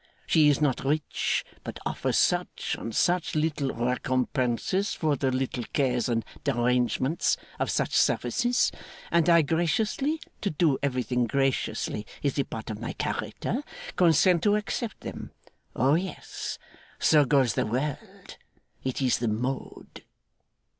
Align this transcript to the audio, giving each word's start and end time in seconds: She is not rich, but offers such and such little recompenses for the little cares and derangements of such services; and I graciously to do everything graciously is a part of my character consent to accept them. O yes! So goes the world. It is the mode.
She 0.25 0.47
is 0.49 0.59
not 0.59 0.83
rich, 0.83 1.45
but 1.63 1.77
offers 1.85 2.17
such 2.17 2.75
and 2.79 2.95
such 2.95 3.35
little 3.35 3.71
recompenses 3.71 4.95
for 4.95 5.15
the 5.15 5.29
little 5.29 5.63
cares 5.73 6.09
and 6.09 6.25
derangements 6.43 7.37
of 7.59 7.69
such 7.69 7.93
services; 7.95 8.71
and 9.11 9.29
I 9.29 9.43
graciously 9.43 10.19
to 10.41 10.49
do 10.49 10.79
everything 10.81 11.27
graciously 11.27 12.07
is 12.23 12.39
a 12.39 12.45
part 12.45 12.71
of 12.71 12.79
my 12.81 12.93
character 12.93 13.61
consent 13.95 14.41
to 14.41 14.55
accept 14.55 15.01
them. 15.01 15.33
O 15.75 15.93
yes! 15.93 16.57
So 16.97 17.23
goes 17.23 17.53
the 17.53 17.67
world. 17.67 18.37
It 18.83 19.03
is 19.03 19.19
the 19.19 19.27
mode. 19.27 20.03